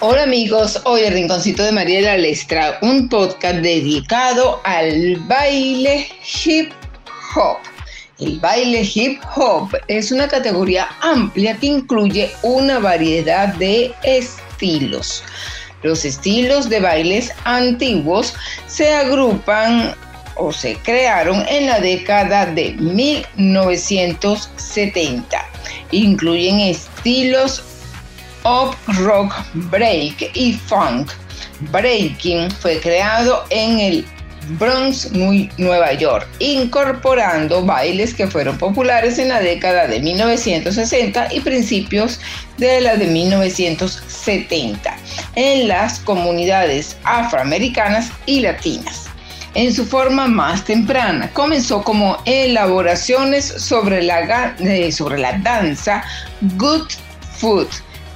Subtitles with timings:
[0.00, 6.06] Hola amigos, hoy el Rinconcito de Mariela les trae un podcast dedicado al baile
[6.44, 6.70] hip
[7.34, 7.56] hop.
[8.20, 15.24] El baile hip hop es una categoría amplia que incluye una variedad de estilos.
[15.82, 18.34] Los estilos de bailes antiguos
[18.68, 19.96] se agrupan
[20.36, 25.44] o se crearon en la década de 1970.
[25.90, 27.64] Incluyen estilos
[28.48, 29.34] pop, rock,
[29.70, 31.10] break y funk.
[31.70, 34.06] Breaking fue creado en el
[34.58, 35.12] Bronx,
[35.58, 42.20] Nueva York, incorporando bailes que fueron populares en la década de 1960 y principios
[42.56, 44.96] de la de 1970
[45.34, 49.10] en las comunidades afroamericanas y latinas.
[49.54, 56.02] En su forma más temprana, comenzó como elaboraciones sobre la, eh, sobre la danza
[56.56, 56.88] Good
[57.38, 57.68] Food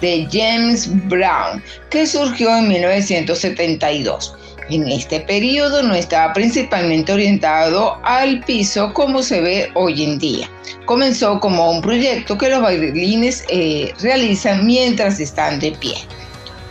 [0.02, 4.35] de James Brown, que surgió en 1972.
[4.68, 10.49] En este periodo no estaba principalmente orientado al piso como se ve hoy en día.
[10.85, 15.95] Comenzó como un proyecto que los bailarines eh, realizan mientras están de pie.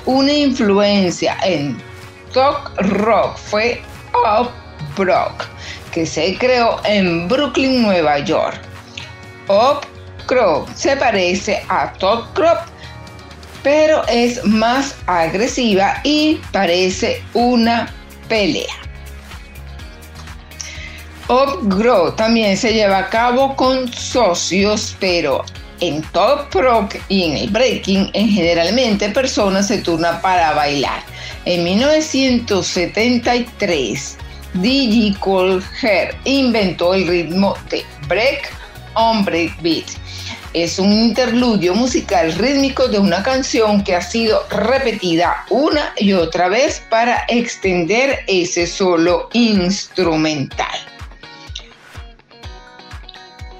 [0.05, 1.77] Una influencia en
[2.33, 3.81] talk rock fue
[4.13, 4.49] Up
[4.97, 5.45] Rock,
[5.93, 8.59] que se creó en Brooklyn, Nueva York.
[9.47, 9.85] Up
[10.27, 12.70] Rock se parece a Talk Rock
[13.63, 17.93] pero es más agresiva y parece una
[18.27, 18.81] pelea.
[21.63, 25.45] Grow también se lleva a cabo con socios, pero
[25.79, 31.01] en top rock y en el breaking, en generalmente personas se turnan para bailar.
[31.45, 34.17] En 1973,
[34.55, 38.51] DJ Colher inventó el ritmo de break
[38.95, 40.00] on breakbeat
[40.53, 46.49] es un interludio musical rítmico de una canción que ha sido repetida una y otra
[46.49, 50.67] vez para extender ese solo instrumental.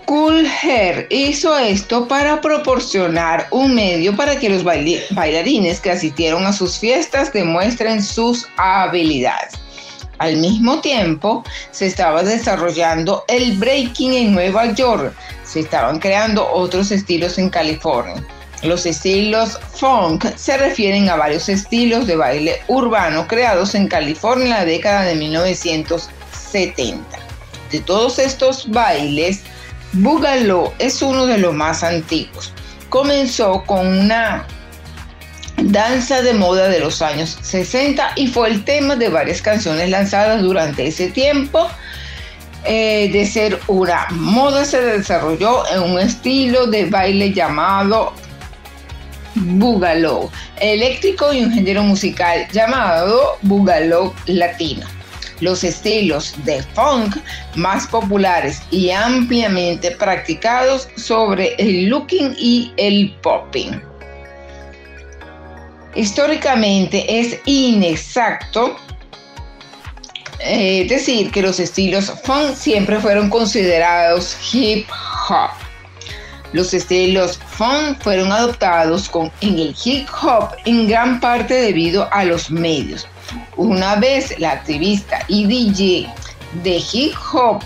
[0.06, 6.52] Cool Hair hizo esto para proporcionar un medio para que los bailarines que asistieron a
[6.52, 9.54] sus fiestas demuestren sus habilidades.
[10.22, 16.92] Al mismo tiempo, se estaba desarrollando el breaking en Nueva York, se estaban creando otros
[16.92, 18.24] estilos en California.
[18.62, 24.52] Los estilos funk se refieren a varios estilos de baile urbano creados en California en
[24.52, 27.04] la década de 1970.
[27.72, 29.42] De todos estos bailes,
[29.94, 32.54] Boogaloo es uno de los más antiguos.
[32.90, 34.46] Comenzó con una
[35.64, 40.42] danza de moda de los años 60 y fue el tema de varias canciones lanzadas
[40.42, 41.68] durante ese tiempo
[42.64, 48.14] eh, de ser una moda se desarrolló en un estilo de baile llamado
[49.34, 50.30] Boogaloo
[50.60, 54.86] eléctrico y un género musical llamado Boogaloo latino.
[55.40, 57.18] Los estilos de funk
[57.56, 63.91] más populares y ampliamente practicados sobre el looking y el popping.
[65.96, 68.78] Históricamente es inexacto
[70.44, 74.88] eh, decir, que los estilos funk siempre fueron considerados hip
[75.30, 75.52] hop.
[76.52, 82.26] Los estilos funk fueron adoptados con, en el hip hop en gran parte debido a
[82.26, 83.08] los medios.
[83.56, 86.12] Una vez la activista y DJ
[86.64, 87.62] de hip hop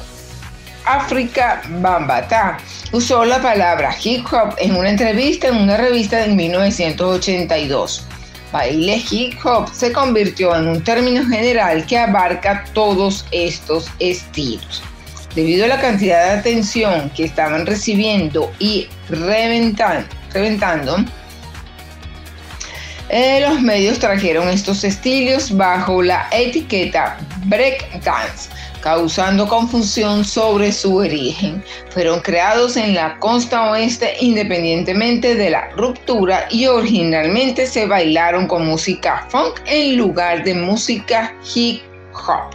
[0.86, 2.58] África Bambata
[2.92, 8.06] usó la palabra hip hop en una entrevista en una revista de 1982
[8.56, 14.82] baile hip hop se convirtió en un término general que abarca todos estos estilos.
[15.36, 20.96] Debido a la cantidad de atención que estaban recibiendo y reventando,
[23.10, 28.50] eh, los medios trajeron estos estilos bajo la etiqueta breakdance
[28.86, 31.64] causando confusión sobre su origen.
[31.90, 38.68] Fueron creados en la costa oeste independientemente de la ruptura y originalmente se bailaron con
[38.68, 41.82] música funk en lugar de música hip
[42.14, 42.54] hop.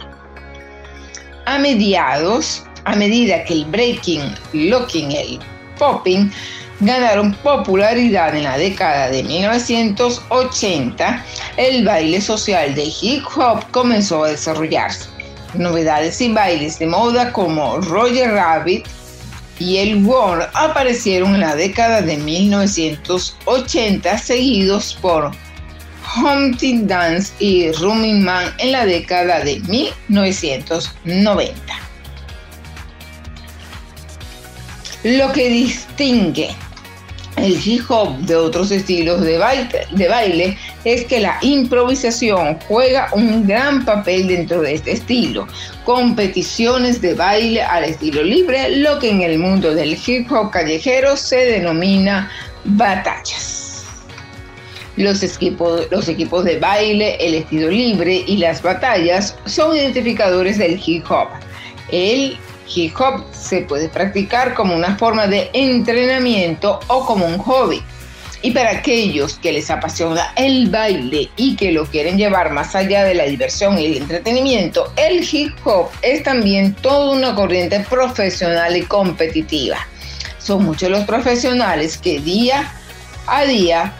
[1.47, 5.37] A mediados, a medida que el breaking, locking, el
[5.77, 6.31] popping
[6.79, 11.25] ganaron popularidad en la década de 1980,
[11.57, 15.10] el baile social de hip hop comenzó a desarrollarse
[15.55, 18.85] novedades y bailes de moda como Roger Rabbit
[19.59, 25.31] y el World aparecieron en la década de 1980, seguidos por
[26.15, 31.53] Humpty Dance y Running Man en la década de 1990.
[35.03, 36.55] Lo que distingue
[37.37, 43.85] el hip hop de otros estilos de baile, es que la improvisación juega un gran
[43.85, 45.47] papel dentro de este estilo.
[45.85, 51.15] Competiciones de baile al estilo libre, lo que en el mundo del hip hop callejero
[51.15, 52.29] se denomina
[52.65, 53.85] batallas.
[54.97, 60.79] Los equipos, los equipos de baile, el estilo libre y las batallas son identificadores del
[60.85, 61.29] hip hop.
[61.91, 62.37] El
[62.73, 67.81] hip hop se puede practicar como una forma de entrenamiento o como un hobby.
[68.43, 73.03] Y para aquellos que les apasiona el baile y que lo quieren llevar más allá
[73.03, 78.75] de la diversión y el entretenimiento, el hip hop es también toda una corriente profesional
[78.75, 79.77] y competitiva.
[80.39, 82.73] Son muchos los profesionales que día
[83.27, 83.93] a día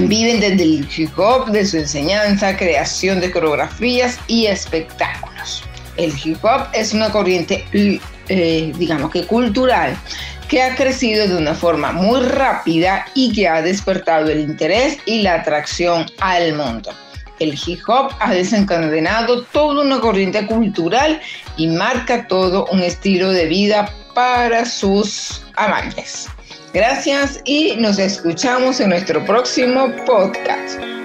[0.00, 5.31] viven desde el hip hop, de su enseñanza, creación de coreografías y espectáculos.
[5.96, 7.64] El hip hop es una corriente,
[8.28, 9.96] eh, digamos que cultural,
[10.48, 15.22] que ha crecido de una forma muy rápida y que ha despertado el interés y
[15.22, 16.90] la atracción al mundo.
[17.38, 21.20] El hip hop ha desencadenado toda una corriente cultural
[21.56, 26.28] y marca todo un estilo de vida para sus amantes.
[26.72, 31.01] Gracias y nos escuchamos en nuestro próximo podcast.